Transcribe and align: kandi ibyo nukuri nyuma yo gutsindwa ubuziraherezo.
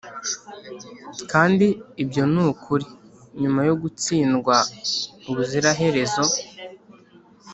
kandi 1.31 1.67
ibyo 2.03 2.23
nukuri 2.33 2.87
nyuma 3.41 3.61
yo 3.67 3.73
gutsindwa 3.81 4.55
ubuziraherezo. 5.29 6.23